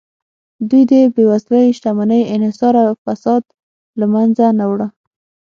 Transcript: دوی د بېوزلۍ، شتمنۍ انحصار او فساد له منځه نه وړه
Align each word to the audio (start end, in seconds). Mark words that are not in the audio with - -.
دوی 0.69 0.83
د 0.91 0.93
بېوزلۍ، 1.13 1.65
شتمنۍ 1.77 2.21
انحصار 2.35 2.73
او 2.85 2.91
فساد 3.03 3.43
له 3.99 4.05
منځه 4.13 4.45
نه 4.59 4.65
وړه 4.71 4.87